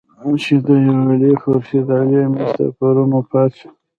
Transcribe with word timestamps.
چې 0.43 0.53
د 0.65 0.67
دېولۍ 0.85 1.33
خورشېد 1.41 1.87
علي 1.97 2.17
امير 2.25 2.47
صېب 2.55 2.71
پرون 2.77 3.09
وفات 3.15 3.51
شۀ 3.59 3.69